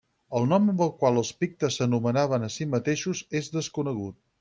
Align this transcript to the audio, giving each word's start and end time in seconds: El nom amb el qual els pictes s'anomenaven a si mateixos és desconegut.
El 0.37 0.47
nom 0.53 0.71
amb 0.71 0.81
el 0.85 0.89
qual 1.03 1.21
els 1.23 1.31
pictes 1.43 1.79
s'anomenaven 1.81 2.49
a 2.49 2.53
si 2.57 2.71
mateixos 2.77 3.27
és 3.43 3.57
desconegut. 3.61 4.23